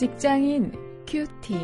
직장인 0.00 0.72
큐티. 1.06 1.58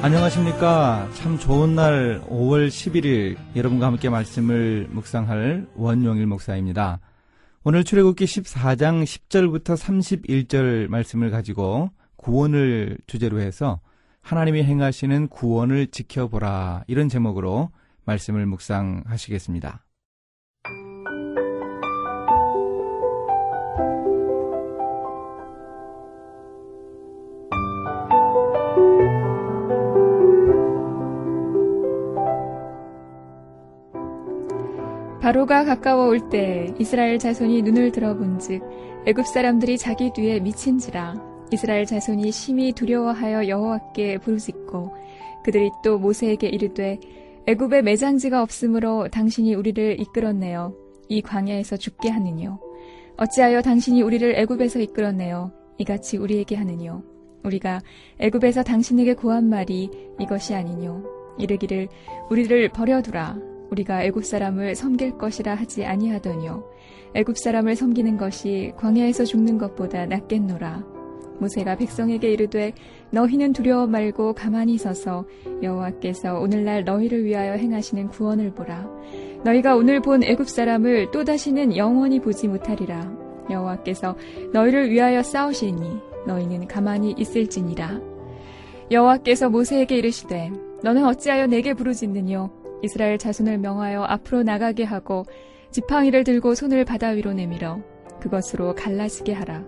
안녕하십니까. 0.00 1.06
참 1.16 1.38
좋은 1.38 1.74
날 1.74 2.22
5월 2.30 2.68
11일 2.68 3.36
여러분과 3.56 3.88
함께 3.88 4.08
말씀을 4.08 4.88
묵상할 4.88 5.66
원용일 5.76 6.26
목사입니다. 6.26 7.00
오늘 7.62 7.84
출애굽기 7.84 8.24
14장 8.24 9.04
10절부터 9.04 9.76
31절 9.76 10.88
말씀을 10.88 11.30
가지고 11.30 11.90
구원을 12.16 12.96
주제로 13.06 13.38
해서 13.38 13.80
하나님이 14.22 14.64
행하시는 14.64 15.28
구원을 15.28 15.88
지켜보라 15.88 16.84
이런 16.86 17.10
제목으로 17.10 17.70
말씀을 18.06 18.46
묵상하시겠습니다. 18.46 19.84
바로가 35.28 35.64
가까워 35.66 36.06
올 36.06 36.30
때 36.30 36.72
이스라엘 36.78 37.18
자손이 37.18 37.60
눈을 37.60 37.92
들어본즉 37.92 38.62
애굽 39.04 39.26
사람들이 39.26 39.76
자기 39.76 40.10
뒤에 40.10 40.40
미친지라 40.40 41.16
이스라엘 41.52 41.84
자손이 41.84 42.32
심히 42.32 42.72
두려워하여 42.72 43.46
여호와께 43.46 44.18
부르짖고 44.18 44.96
그들이 45.44 45.70
또 45.84 45.98
모세에게 45.98 46.48
이르되 46.48 46.98
애굽에 47.46 47.82
매장지가 47.82 48.42
없으므로 48.42 49.08
당신이 49.08 49.54
우리를 49.54 50.00
이끌었네요. 50.00 50.74
이 51.08 51.20
광야에서 51.20 51.76
죽게 51.76 52.08
하느뇨. 52.08 52.58
어찌하여 53.18 53.60
당신이 53.60 54.00
우리를 54.00 54.34
애굽에서 54.34 54.80
이끌었네요. 54.80 55.52
이같이 55.76 56.16
우리에게 56.16 56.56
하느뇨. 56.56 57.02
우리가 57.44 57.82
애굽에서 58.18 58.62
당신에게 58.62 59.12
구한 59.12 59.50
말이 59.50 59.90
이것이 60.18 60.54
아니뇨. 60.54 61.02
이르기를 61.38 61.88
우리를 62.30 62.70
버려두라 62.70 63.57
우리가 63.70 64.04
애굽 64.04 64.24
사람을 64.24 64.74
섬길 64.74 65.18
것이라 65.18 65.54
하지 65.54 65.84
아니하더뇨. 65.84 66.64
애굽 67.14 67.38
사람을 67.38 67.76
섬기는 67.76 68.16
것이 68.16 68.72
광야에서 68.76 69.24
죽는 69.24 69.58
것보다 69.58 70.06
낫겠노라. 70.06 70.84
모세가 71.40 71.76
백성에게 71.76 72.32
이르되 72.32 72.72
너희는 73.10 73.52
두려워 73.52 73.86
말고 73.86 74.34
가만히 74.34 74.76
서서 74.76 75.24
여호와께서 75.62 76.40
오늘날 76.40 76.84
너희를 76.84 77.24
위하여 77.24 77.52
행하시는 77.52 78.08
구원을 78.08 78.52
보라. 78.52 78.88
너희가 79.44 79.76
오늘 79.76 80.00
본 80.00 80.24
애굽 80.24 80.48
사람을 80.48 81.10
또 81.12 81.24
다시는 81.24 81.76
영원히 81.76 82.20
보지 82.20 82.48
못하리라. 82.48 83.12
여호와께서 83.50 84.16
너희를 84.52 84.90
위하여 84.90 85.22
싸우시니 85.22 86.00
너희는 86.26 86.66
가만히 86.66 87.14
있을지니라. 87.16 88.00
여호와께서 88.90 89.48
모세에게 89.48 89.96
이르시되 89.96 90.50
너는 90.82 91.04
어찌하여 91.04 91.46
내게 91.46 91.74
부르짖느뇨 91.74 92.50
이스라엘 92.82 93.18
자손을 93.18 93.58
명하여 93.58 94.02
앞으로 94.04 94.42
나가게 94.42 94.84
하고 94.84 95.24
지팡이를 95.70 96.24
들고 96.24 96.54
손을 96.54 96.84
바다 96.84 97.08
위로 97.08 97.32
내밀어 97.32 97.80
그것으로 98.20 98.74
갈라지게 98.74 99.32
하라. 99.32 99.64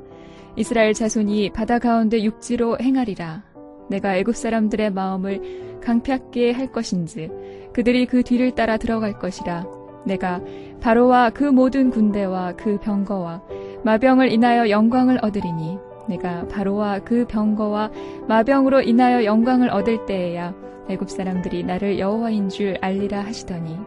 이스라엘 0.56 0.94
자손이 0.94 1.50
바다 1.50 1.78
가운데 1.78 2.22
육지로 2.22 2.78
행하리라. 2.80 3.44
내가 3.89 4.17
애굽 4.17 4.36
사람들의 4.36 4.91
마음을 4.92 5.80
강팍게 5.80 6.52
할 6.52 6.70
것인지 6.70 7.30
그들이 7.73 8.07
그 8.07 8.23
뒤를 8.23 8.52
따라 8.55 8.77
들어갈 8.77 9.18
것이라. 9.18 9.67
내가 10.05 10.40
바로와 10.80 11.30
그 11.30 11.45
모든 11.45 11.90
군대와 11.90 12.55
그 12.57 12.79
병거와 12.80 13.42
마병을 13.84 14.33
인하여 14.33 14.70
영광을 14.70 15.18
얻으리니 15.23 15.79
내가 16.08 16.46
바로와 16.48 17.01
그 17.01 17.27
병거와 17.27 17.90
마병으로 18.27 18.83
인하여 18.83 19.24
영광을 19.24 19.70
얻을 19.70 20.07
때에야 20.07 20.55
애굽 20.90 21.11
사람들이 21.11 21.64
나를 21.64 21.98
여호와인 21.98 22.48
줄 22.48 22.77
알리라 22.80 23.20
하시더니 23.20 23.78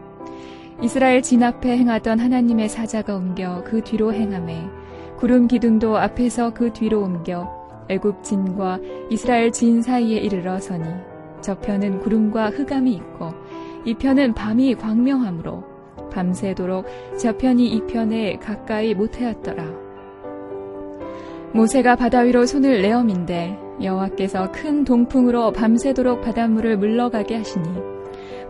이스라엘 0.82 1.22
진 1.22 1.42
앞에 1.42 1.76
행하던 1.76 2.18
하나님의 2.18 2.68
사자가 2.68 3.14
옮겨 3.16 3.62
그 3.64 3.82
뒤로 3.82 4.12
행함에 4.12 4.68
구름 5.16 5.46
기둥도 5.46 5.96
앞에서 5.96 6.52
그 6.52 6.72
뒤로 6.72 7.02
옮겨 7.02 7.48
애굽 7.88 8.22
진과 8.22 8.80
이스라엘 9.10 9.52
진 9.52 9.82
사이에 9.82 10.18
이르러 10.18 10.58
서니 10.58 10.84
저편은 11.40 12.00
구름과 12.00 12.50
흑암이 12.50 12.92
있고 12.94 13.32
이편은 13.84 14.34
밤이 14.34 14.74
광명하므로 14.76 15.62
밤새도록 16.10 16.86
저편이 17.18 17.66
이편에 17.68 18.36
가까이 18.36 18.94
못하였더라. 18.94 19.64
모세가 21.52 21.96
바다 21.96 22.20
위로 22.20 22.46
손을 22.46 22.82
내어민데 22.82 23.63
여호와께서 23.82 24.52
큰 24.52 24.84
동풍으로 24.84 25.52
밤새도록 25.52 26.22
바닷물을 26.22 26.76
물러가게 26.78 27.36
하시니 27.36 27.68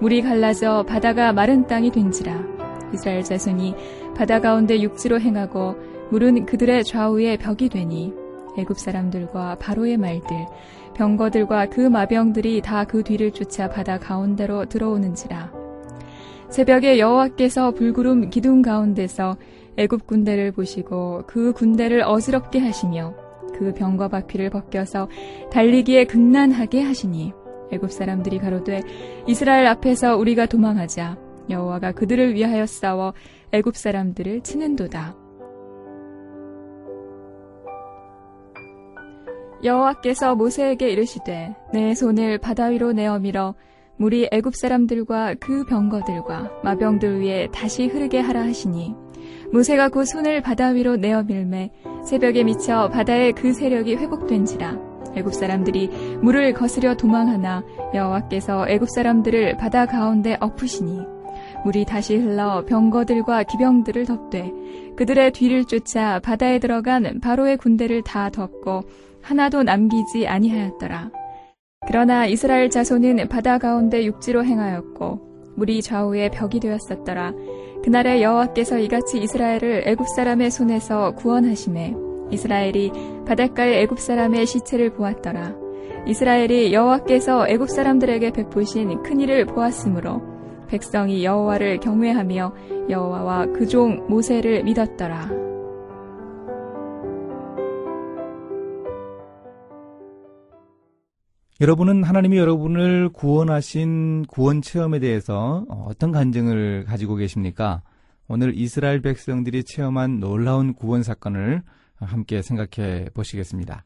물이 0.01 0.23
갈라져 0.23 0.85
바다가 0.87 1.33
마른 1.33 1.67
땅이 1.67 1.91
된지라. 1.91 2.55
이스라엘 2.93 3.23
자손이 3.23 3.75
바다 4.17 4.41
가운데 4.41 4.81
육지로 4.81 5.21
행하고 5.21 5.77
물은 6.11 6.47
그들의 6.47 6.85
좌우에 6.85 7.37
벽이 7.37 7.69
되니 7.69 8.13
애굽 8.59 8.79
사람들과 8.79 9.57
바로의 9.57 9.97
말들 9.97 10.47
병거들과 10.95 11.71
그 11.71 11.81
마병들이 11.81 12.61
다 12.61 12.85
그 12.85 13.03
뒤를 13.03 13.33
쫓아 13.33 13.69
바다 13.69 13.99
가운데로 13.99 14.67
들어오는지라. 14.67 15.53
새벽에 16.51 17.01
여호와께서 17.01 17.73
불구름 17.73 18.31
기둥 18.31 18.63
가운데서 18.63 19.37
애굽 19.77 20.07
군대를 20.07 20.53
보시고 20.53 21.23
그 21.27 21.53
군대를 21.53 22.03
어지럽게 22.03 22.61
하시며 22.61 23.15
그 23.57 23.73
병과 23.75 24.09
바퀴를 24.09 24.51
벗겨서 24.51 25.09
달리기에 25.51 26.05
극난하게 26.05 26.83
하시니 26.83 27.33
애굽 27.73 27.91
사람들이 27.91 28.39
가로되 28.39 28.83
이스라엘 29.27 29.67
앞에서 29.67 30.17
우리가 30.17 30.47
도망하자 30.47 31.19
여호와가 31.51 31.93
그들을 31.93 32.35
위하여 32.35 32.67
싸워 32.67 33.13
애굽 33.53 33.77
사람들을 33.77 34.43
치는도다. 34.43 35.17
여호와께서 39.63 40.35
모세에게 40.35 40.91
이르시되 40.91 41.57
내 41.73 41.95
손을 41.95 42.39
바다 42.39 42.67
위로 42.67 42.93
내어 42.93 43.19
밀어 43.19 43.55
물이 43.97 44.29
애굽 44.31 44.55
사람들과 44.55 45.37
그 45.41 45.65
병거들과 45.65 46.61
마병들 46.63 47.21
위에 47.21 47.49
다시 47.53 47.87
흐르게 47.87 48.21
하라 48.21 48.43
하시니 48.43 48.95
모세가 49.53 49.89
그 49.89 50.05
손을 50.05 50.43
바다 50.43 50.69
위로 50.69 50.97
내어 50.97 51.23
밀매 51.23 51.71
새벽에 52.05 52.45
미쳐 52.45 52.89
바다의 52.89 53.33
그 53.33 53.53
세력이 53.53 53.97
회복된지라 53.97 54.95
애굽 55.17 55.33
사람들이 55.35 55.89
물을 56.23 56.53
거스려 56.53 56.97
도망하나 56.97 57.63
여호와께서 57.95 58.69
애굽 58.69 58.91
사람들을 58.91 59.57
바다 59.57 59.87
가운데 59.87 60.37
엎으시니 60.41 61.15
물이 61.65 61.85
다시 61.85 62.17
흘러 62.17 62.65
병거들과 62.67 63.45
기병들을 63.45 64.05
덮되 64.07 64.53
그들의 64.97 65.33
뒤를 65.33 65.65
쫓아 65.65 66.21
바다에 66.21 66.59
들어간 66.59 67.21
바로의 67.21 67.57
군대를 67.57 68.03
다 68.03 68.31
덮고 68.31 68.83
하나도 69.23 69.63
남기지 69.63 70.27
아니하였더라. 70.27 71.11
그러나 71.87 72.27
이스라엘 72.27 72.71
자손은 72.71 73.29
바다 73.29 73.59
가운데 73.59 74.05
육지로 74.05 74.45
행하였고 74.45 75.55
물이 75.57 75.83
좌우에 75.83 76.31
벽이 76.31 76.61
되었었더라. 76.61 77.33
그날에 77.85 78.23
여호와께서 78.23 78.79
이같이 78.79 79.19
이스라엘을 79.19 79.83
애굽 79.85 80.09
사람의 80.09 80.51
손에서 80.51 81.11
구원하심에 81.17 81.95
이스라엘이 82.31 82.91
바닷가의 83.27 83.83
애굽 83.83 84.01
사람의 84.01 84.47
시체를 84.47 84.95
보았더라. 84.95 85.55
이스라엘이 86.07 86.73
여호와께서 86.73 87.47
애굽 87.47 87.69
사람들에게 87.69 88.31
베푸신 88.31 89.03
큰 89.03 89.21
일을 89.21 89.45
보았으므로 89.45 90.23
백성이 90.67 91.25
여호와를 91.27 91.81
경외하며 91.81 92.55
여호와와 92.89 93.47
그 93.53 93.67
종 93.67 94.07
모세를 94.09 94.65
믿었더라. 94.65 95.44
여러분은 101.61 102.03
하나님이 102.03 102.37
여러분을 102.37 103.11
구원하신 103.11 104.25
구원 104.27 104.61
체험에 104.61 104.99
대해서 104.99 105.65
어떤 105.69 106.11
간증을 106.11 106.85
가지고 106.85 107.15
계십니까? 107.15 107.83
오늘 108.27 108.57
이스라엘 108.57 109.01
백성들이 109.01 109.63
체험한 109.63 110.19
놀라운 110.19 110.75
구원 110.75 111.05
사건을 111.05 111.63
함께 112.01 112.43
생각해 112.43 113.11
보시겠습니다. 113.15 113.85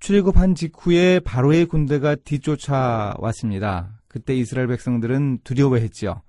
출애굽한 0.00 0.54
직후에 0.54 1.20
바로의 1.20 1.64
군대가 1.64 2.14
뒤쫓아 2.14 3.14
왔습니다. 3.18 3.98
그때 4.06 4.34
이스라엘 4.34 4.68
백성들은 4.68 5.38
두려워했죠. 5.44 6.20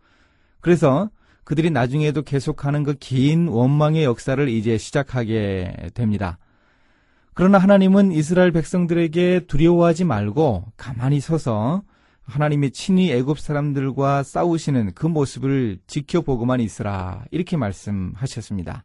그래서 0.62 1.10
그들이 1.44 1.72
나중에도 1.72 2.22
계속하는 2.22 2.84
그 2.84 2.94
긴 3.00 3.50
원망의 3.50 4.06
역사를 4.06 4.48
이제 4.48 4.78
시작하게 4.78 5.90
됩니다. 5.94 6.38
그러나 7.40 7.58
하나님은 7.58 8.12
이스라엘 8.12 8.52
백성들에게 8.52 9.46
두려워하지 9.48 10.04
말고 10.04 10.66
가만히 10.76 11.22
서서 11.22 11.84
하나님이 12.24 12.72
친히 12.72 13.14
애굽 13.14 13.40
사람들과 13.40 14.24
싸우시는 14.24 14.92
그 14.94 15.08
모습을 15.08 15.80
지켜보고만 15.88 16.60
있으라 16.60 17.24
이렇게 17.32 17.56
말씀하셨습니다. 17.56 18.84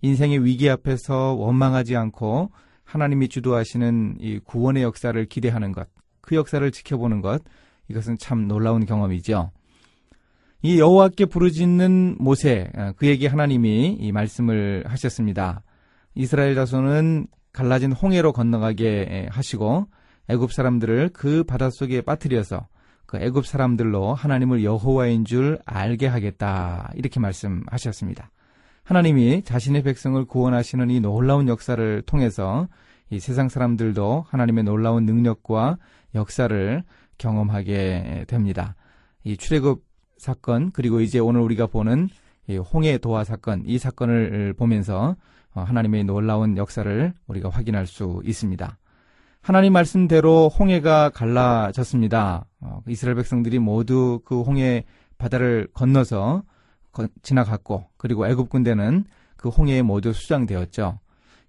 인생의 0.00 0.42
위기 0.42 0.70
앞에서 0.70 1.34
원망하지 1.34 1.94
않고 1.94 2.50
하나님이 2.84 3.28
주도하시는 3.28 4.16
이 4.20 4.38
구원의 4.38 4.84
역사를 4.84 5.22
기대하는 5.26 5.72
것, 5.72 5.86
그 6.22 6.34
역사를 6.34 6.70
지켜보는 6.70 7.20
것, 7.20 7.42
이것은 7.90 8.16
참 8.16 8.48
놀라운 8.48 8.86
경험이죠. 8.86 9.50
이 10.62 10.78
여호와께 10.78 11.26
부르짖는 11.26 12.16
모세, 12.18 12.70
어, 12.74 12.92
그에게 12.96 13.26
하나님이 13.26 13.98
이 14.00 14.12
말씀을 14.12 14.84
하셨습니다. 14.86 15.62
이스라엘 16.14 16.54
자손은 16.54 17.26
갈라진 17.52 17.92
홍해로 17.92 18.32
건너가게 18.32 19.28
하시고 19.30 19.86
애굽 20.28 20.52
사람들을 20.52 21.10
그 21.12 21.44
바닷속에 21.44 22.00
빠뜨려서 22.00 22.66
그 23.06 23.18
애굽 23.18 23.46
사람들로 23.46 24.14
하나님을 24.14 24.64
여호와인 24.64 25.24
줄 25.24 25.58
알게 25.66 26.06
하겠다. 26.06 26.90
이렇게 26.94 27.20
말씀하셨습니다. 27.20 28.30
하나님이 28.84 29.42
자신의 29.42 29.82
백성을 29.82 30.24
구원하시는 30.24 30.90
이 30.90 31.00
놀라운 31.00 31.48
역사를 31.48 32.02
통해서 32.02 32.68
이 33.10 33.20
세상 33.20 33.48
사람들도 33.48 34.24
하나님의 34.28 34.64
놀라운 34.64 35.04
능력과 35.04 35.76
역사를 36.14 36.82
경험하게 37.18 38.24
됩니다. 38.28 38.74
이 39.24 39.36
출애굽 39.36 39.84
사건 40.16 40.70
그리고 40.72 41.00
이제 41.00 41.18
오늘 41.18 41.42
우리가 41.42 41.66
보는 41.66 42.08
홍해 42.72 42.98
도화 42.98 43.24
사건 43.24 43.62
이 43.66 43.78
사건을 43.78 44.54
보면서 44.54 45.10
어, 45.10 45.16
하나님의 45.60 46.04
놀라운 46.04 46.56
역사를 46.56 47.12
우리가 47.26 47.50
확인할 47.50 47.86
수 47.86 48.22
있습니다. 48.24 48.78
하나님 49.42 49.72
말씀대로 49.72 50.48
홍해가 50.48 51.10
갈라졌습니다. 51.10 52.46
어, 52.60 52.80
이스라엘 52.86 53.16
백성들이 53.16 53.58
모두 53.58 54.20
그 54.24 54.40
홍해 54.40 54.84
바다를 55.18 55.68
건너서 55.74 56.44
지나갔고 57.22 57.86
그리고 57.96 58.26
애굽 58.26 58.48
군대는 58.50 59.04
그 59.36 59.48
홍해에 59.48 59.82
모두 59.82 60.12
수장되었죠. 60.12 61.00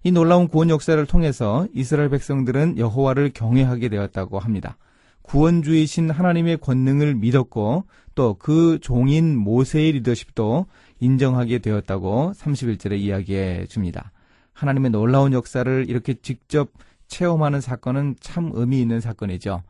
이 0.02 0.12
놀라운 0.12 0.48
구원 0.48 0.70
역사를 0.70 1.04
통해서 1.06 1.66
이스라엘 1.72 2.08
백성들은 2.10 2.78
여호와를 2.78 3.30
경외하게 3.32 3.88
되었다고 3.88 4.38
합니다. 4.38 4.76
구원주이신 5.24 6.10
하나님의 6.10 6.58
권능을 6.58 7.14
믿었고 7.16 7.84
또 8.14 8.34
그 8.38 8.78
종인 8.80 9.36
모세의 9.36 9.92
리더십도 9.92 10.66
인정하게 11.00 11.58
되었다고 11.58 12.32
31절에 12.36 12.98
이야기해 12.98 13.66
줍니다. 13.66 14.12
하나님의 14.52 14.92
놀라운 14.92 15.32
역사를 15.32 15.84
이렇게 15.88 16.14
직접 16.14 16.70
체험하는 17.08 17.60
사건은 17.60 18.16
참 18.20 18.50
의미 18.54 18.80
있는 18.80 19.00
사건이죠. 19.00 19.62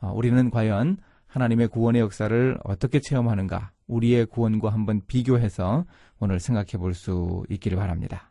어, 0.00 0.12
우리는 0.14 0.50
과연 0.50 0.96
하나님의 1.26 1.68
구원의 1.68 2.00
역사를 2.00 2.58
어떻게 2.64 3.00
체험하는가, 3.00 3.70
우리의 3.86 4.26
구원과 4.26 4.70
한번 4.70 5.02
비교해서 5.06 5.84
오늘 6.18 6.40
생각해 6.40 6.72
볼 6.78 6.94
수 6.94 7.44
있기를 7.50 7.76
바랍니다. 7.76 8.29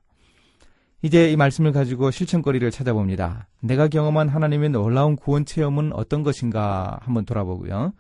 이제 1.02 1.32
이 1.32 1.38
말씀을 1.38 1.72
가지고 1.72 2.12
실천거리를 2.12 2.70
찾아봅니다. 2.72 3.48
내가 3.62 3.88
경험한 3.88 4.28
하나님의 4.28 4.70
놀라운 4.70 5.16
구원 5.16 5.46
체험은 5.46 5.94
어떤 5.94 6.24
것인가 6.24 7.00
한번 7.02 7.24
돌아보고요. 7.26 7.94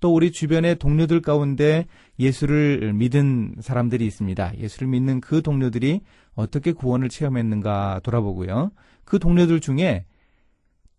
또 0.00 0.14
우리 0.14 0.30
주변의 0.30 0.76
동료들 0.76 1.20
가운데 1.20 1.86
예수를 2.18 2.92
믿은 2.92 3.56
사람들이 3.60 4.06
있습니다. 4.06 4.58
예수를 4.58 4.86
믿는 4.88 5.20
그 5.20 5.42
동료들이 5.42 6.02
어떻게 6.34 6.72
구원을 6.72 7.08
체험했는가 7.08 8.00
돌아보고요. 8.04 8.70
그 9.04 9.18
동료들 9.18 9.60
중에 9.60 10.04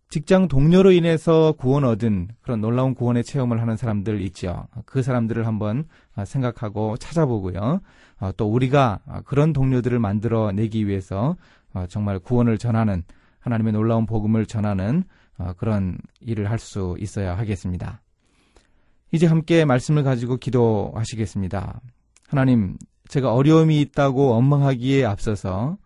직장 0.08 0.48
동료로 0.48 0.92
인해서 0.92 1.52
구원 1.58 1.84
얻은 1.84 2.28
그런 2.40 2.60
놀라운 2.60 2.94
구원의 2.94 3.24
체험을 3.24 3.60
하는 3.60 3.76
사람들 3.76 4.20
있죠. 4.22 4.68
그 4.84 5.02
사람들을 5.02 5.46
한번 5.46 5.84
생각하고 6.24 6.96
찾아보고요. 6.96 7.80
어, 8.20 8.30
또 8.36 8.50
우리가 8.50 9.00
그런 9.24 9.52
동료들을 9.52 9.98
만들어 9.98 10.52
내기 10.52 10.86
위해서 10.86 11.36
어, 11.74 11.86
정말 11.88 12.18
구원을 12.18 12.58
전하는 12.58 13.02
하나님의 13.40 13.72
놀라운 13.72 14.06
복음을 14.06 14.46
전하는 14.46 15.04
어, 15.38 15.52
그런 15.56 15.98
일을 16.20 16.50
할 16.50 16.58
수 16.58 16.96
있어야 16.98 17.36
하겠습니다. 17.36 18.00
이제 19.12 19.26
함께 19.26 19.64
말씀을 19.64 20.02
가지고 20.02 20.36
기도하시겠습니다. 20.36 21.80
하나님, 22.28 22.76
제가 23.08 23.32
어려움이 23.32 23.80
있다고 23.80 24.30
원망하기에 24.30 25.04
앞서서 25.04 25.78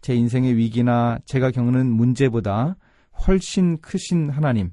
제 0.00 0.14
인생의 0.14 0.56
위기나 0.56 1.18
제가 1.24 1.50
겪는 1.50 1.86
문제보다 1.86 2.76
훨씬 3.26 3.78
크신 3.80 4.28
하나님, 4.30 4.72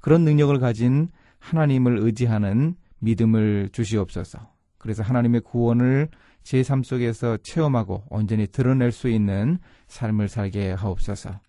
그런 0.00 0.24
능력을 0.24 0.58
가진 0.58 1.08
하나님을 1.38 1.98
의지하는 1.98 2.76
믿음을 3.00 3.68
주시옵소서. 3.72 4.38
그래서 4.78 5.02
하나님의 5.02 5.42
구원을 5.42 6.08
제 6.44 6.62
삶 6.62 6.82
속에서 6.84 7.38
체험하고 7.38 8.04
온전히 8.10 8.46
드러낼 8.46 8.92
수 8.92 9.08
있는 9.08 9.58
삶을 9.88 10.28
살게 10.28 10.72
하옵소서. 10.72 11.40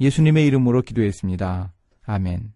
예수님의 0.00 0.46
이름으로 0.46 0.82
기도했습니다. 0.82 1.72
아멘. 2.04 2.52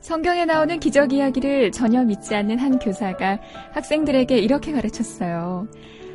성경에 0.00 0.44
나오는 0.44 0.78
기적 0.78 1.14
이야기를 1.14 1.72
전혀 1.72 2.04
믿지 2.04 2.34
않는 2.34 2.58
한 2.58 2.78
교사가 2.78 3.40
학생들에게 3.72 4.36
이렇게 4.38 4.72
가르쳤어요. 4.72 5.66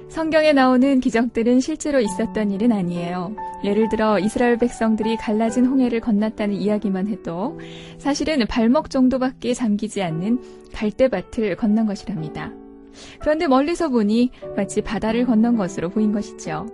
성경에 0.09 0.53
나오는 0.53 0.99
기적들은 0.99 1.59
실제로 1.59 1.99
있었던 1.99 2.49
일은 2.49 2.71
아니에요. 2.71 3.35
예를 3.63 3.89
들어 3.89 4.17
이스라엘 4.17 4.57
백성들이 4.57 5.17
갈라진 5.17 5.67
홍해를 5.67 5.99
건넜다는 5.99 6.55
이야기만 6.55 7.07
해도 7.07 7.59
사실은 7.99 8.45
발목 8.47 8.89
정도밖에 8.89 9.53
잠기지 9.53 10.01
않는 10.01 10.41
갈대밭을 10.73 11.55
건넌 11.57 11.85
것이랍니다. 11.85 12.51
그런데 13.19 13.47
멀리서 13.47 13.89
보니 13.89 14.31
마치 14.55 14.81
바다를 14.81 15.25
건넌 15.25 15.55
것으로 15.57 15.89
보인 15.89 16.11
것이죠. 16.11 16.65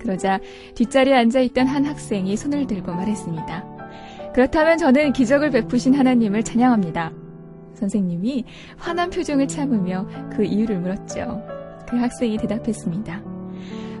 그러자 0.00 0.38
뒷자리에 0.76 1.14
앉아 1.14 1.40
있던 1.40 1.66
한 1.66 1.84
학생이 1.84 2.36
손을 2.36 2.68
들고 2.68 2.92
말했습니다. 2.92 3.64
그렇다면 4.32 4.78
저는 4.78 5.12
기적을 5.12 5.50
베푸신 5.50 5.94
하나님을 5.94 6.44
찬양합니다. 6.44 7.12
선생님이 7.74 8.44
화난 8.76 9.10
표정을 9.10 9.48
참으며 9.48 10.06
그 10.32 10.44
이유를 10.44 10.78
물었죠. 10.78 11.59
그 11.90 11.96
학생이 11.96 12.38
대답했습니다. 12.38 13.22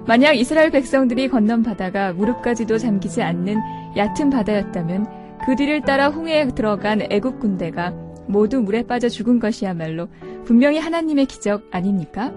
만약 0.06 0.32
이스라엘 0.32 0.70
백성들이 0.70 1.28
건넌 1.28 1.62
바다가 1.62 2.12
무릎까지도 2.12 2.78
잠기지 2.78 3.22
않는 3.22 3.56
얕은 3.96 4.30
바다였다면 4.30 5.06
그 5.44 5.56
뒤를 5.56 5.82
따라 5.82 6.08
홍해에 6.08 6.48
들어간 6.48 7.02
애국 7.10 7.40
군대가 7.40 7.90
모두 8.26 8.60
물에 8.60 8.86
빠져 8.86 9.08
죽은 9.08 9.40
것이야말로 9.40 10.08
분명히 10.44 10.78
하나님의 10.78 11.26
기적 11.26 11.64
아닙니까? 11.70 12.32